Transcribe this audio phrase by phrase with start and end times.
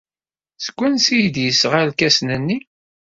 [0.65, 2.57] Seg wansi ay d-yesɣa irkasen-nni?